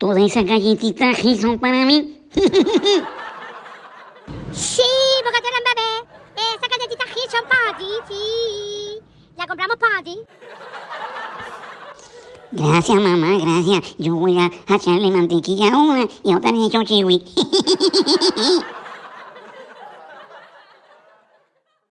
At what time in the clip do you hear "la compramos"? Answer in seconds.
9.36-9.76